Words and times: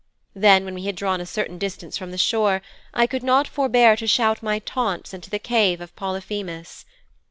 Then 0.33 0.65
when 0.65 0.73
we 0.73 0.85
had 0.85 0.95
drawn 0.95 1.21
a 1.21 1.27
certain 1.27 1.59
distance 1.59 1.95
from 1.95 2.09
the 2.09 2.17
shore 2.17 2.63
I 2.91 3.05
could 3.05 3.21
not 3.21 3.47
forbear 3.47 3.95
to 3.97 4.07
shout 4.07 4.41
my 4.41 4.57
taunts 4.57 5.13
into 5.13 5.29
the 5.29 5.37
cave 5.37 5.79
of 5.79 5.95
Polyphemus. 5.95 6.85